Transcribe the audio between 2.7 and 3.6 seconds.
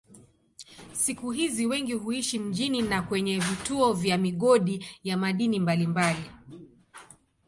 na kwenye